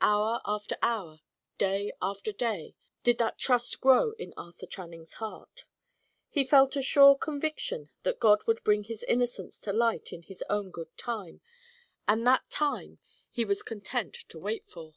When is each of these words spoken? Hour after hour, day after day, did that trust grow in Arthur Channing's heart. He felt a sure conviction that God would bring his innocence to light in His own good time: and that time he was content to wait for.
Hour 0.00 0.40
after 0.44 0.76
hour, 0.82 1.18
day 1.58 1.90
after 2.00 2.30
day, 2.30 2.76
did 3.02 3.18
that 3.18 3.38
trust 3.40 3.80
grow 3.80 4.12
in 4.20 4.32
Arthur 4.36 4.66
Channing's 4.66 5.14
heart. 5.14 5.64
He 6.28 6.44
felt 6.44 6.76
a 6.76 6.80
sure 6.80 7.16
conviction 7.16 7.90
that 8.04 8.20
God 8.20 8.46
would 8.46 8.62
bring 8.62 8.84
his 8.84 9.02
innocence 9.02 9.58
to 9.62 9.72
light 9.72 10.12
in 10.12 10.22
His 10.22 10.44
own 10.48 10.70
good 10.70 10.96
time: 10.96 11.40
and 12.06 12.24
that 12.24 12.48
time 12.48 13.00
he 13.32 13.44
was 13.44 13.64
content 13.64 14.14
to 14.28 14.38
wait 14.38 14.68
for. 14.70 14.94